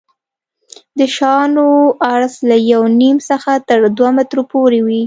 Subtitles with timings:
[0.97, 1.67] د شانو
[2.11, 4.99] عرض له یو نیم څخه تر دوه مترو پورې وي